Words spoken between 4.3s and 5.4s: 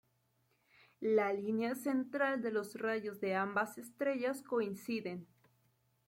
coinciden.